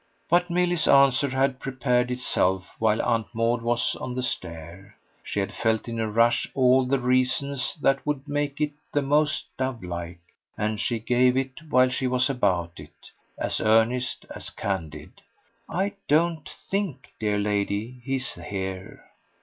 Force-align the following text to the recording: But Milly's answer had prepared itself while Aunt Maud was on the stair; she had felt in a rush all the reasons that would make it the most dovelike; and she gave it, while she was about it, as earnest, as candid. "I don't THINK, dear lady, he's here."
But 0.31 0.49
Milly's 0.49 0.87
answer 0.87 1.29
had 1.29 1.59
prepared 1.59 2.09
itself 2.09 2.71
while 2.79 3.03
Aunt 3.03 3.27
Maud 3.35 3.61
was 3.61 3.95
on 3.97 4.15
the 4.15 4.23
stair; 4.23 4.97
she 5.23 5.39
had 5.39 5.53
felt 5.53 5.87
in 5.87 5.99
a 5.99 6.09
rush 6.09 6.47
all 6.55 6.87
the 6.87 6.97
reasons 6.99 7.75
that 7.83 8.03
would 8.03 8.27
make 8.27 8.59
it 8.59 8.71
the 8.91 9.03
most 9.03 9.45
dovelike; 9.59 10.17
and 10.57 10.79
she 10.79 10.97
gave 10.97 11.37
it, 11.37 11.61
while 11.69 11.89
she 11.89 12.07
was 12.07 12.31
about 12.31 12.79
it, 12.79 13.11
as 13.37 13.61
earnest, 13.61 14.25
as 14.33 14.49
candid. 14.49 15.21
"I 15.69 15.93
don't 16.07 16.49
THINK, 16.49 17.09
dear 17.19 17.37
lady, 17.37 18.01
he's 18.03 18.33
here." 18.33 19.05